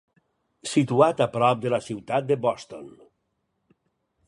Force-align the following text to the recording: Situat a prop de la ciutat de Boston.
Situat 0.69 1.21
a 1.25 1.27
prop 1.35 1.61
de 1.67 1.73
la 1.75 1.81
ciutat 1.89 2.27
de 2.33 2.39
Boston. 2.47 2.91